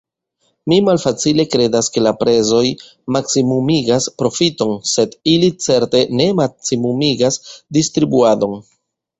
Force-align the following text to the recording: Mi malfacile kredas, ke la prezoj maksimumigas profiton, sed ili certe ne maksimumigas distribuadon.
Mi 0.71 0.77
malfacile 0.85 1.43
kredas, 1.55 1.89
ke 1.97 2.01
la 2.05 2.13
prezoj 2.21 2.63
maksimumigas 3.17 4.09
profiton, 4.23 4.73
sed 4.95 5.15
ili 5.35 5.53
certe 5.67 6.03
ne 6.23 6.29
maksimumigas 6.43 7.39
distribuadon. 7.81 8.59